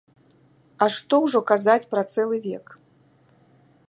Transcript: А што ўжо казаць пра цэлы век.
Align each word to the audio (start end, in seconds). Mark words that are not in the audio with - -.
А 0.85 0.85
што 0.95 1.19
ўжо 1.25 1.39
казаць 1.51 1.89
пра 1.93 2.03
цэлы 2.13 2.37
век. 2.47 2.65